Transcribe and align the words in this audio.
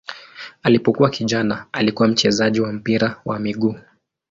Alipokuwa 0.63 1.09
kijana 1.09 1.65
alikuwa 1.71 2.07
mchezaji 2.07 2.61
wa 2.61 2.73
mpira 2.73 3.21
wa 3.25 3.39
miguu. 3.39 3.75